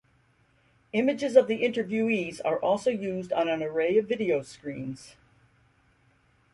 Images 0.93 1.35
of 1.35 1.45
the 1.47 1.61
interviewees 1.61 2.41
are 2.43 2.57
also 2.57 2.89
used 2.89 3.31
on 3.31 3.47
an 3.47 3.61
array 3.61 3.99
of 3.99 4.07
video 4.07 4.41
screens. 4.41 5.15